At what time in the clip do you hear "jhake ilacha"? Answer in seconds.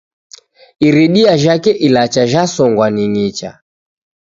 1.43-2.23